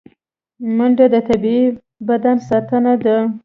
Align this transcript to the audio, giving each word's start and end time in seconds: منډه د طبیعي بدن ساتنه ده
منډه 0.75 1.05
د 1.13 1.15
طبیعي 1.29 1.65
بدن 2.07 2.37
ساتنه 2.49 2.93
ده 3.03 3.17